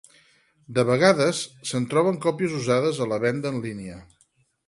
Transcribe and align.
De 0.77 0.85
vegades, 0.89 1.41
se'n 1.71 1.85
troben 1.91 2.17
còpies 2.25 2.57
usades 2.63 3.03
a 3.05 3.09
la 3.13 3.21
venda 3.27 3.55
en 3.57 3.63
línia. 3.69 4.01